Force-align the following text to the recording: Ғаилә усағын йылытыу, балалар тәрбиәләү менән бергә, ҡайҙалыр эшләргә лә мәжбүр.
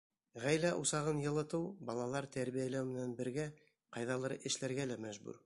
Ғаилә 0.43 0.69
усағын 0.83 1.19
йылытыу, 1.25 1.67
балалар 1.91 2.29
тәрбиәләү 2.37 2.89
менән 2.95 3.15
бергә, 3.21 3.47
ҡайҙалыр 3.99 4.39
эшләргә 4.51 4.91
лә 4.95 5.01
мәжбүр. 5.07 5.39